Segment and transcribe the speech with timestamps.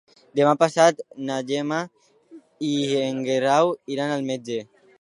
[0.37, 1.81] Demà passat na Gemma
[2.69, 4.61] i en Guerau iran al metge.